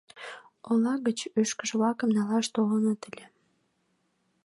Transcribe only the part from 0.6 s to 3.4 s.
Ола гыч ӱшкыж-влакым налаш толыныт ыле.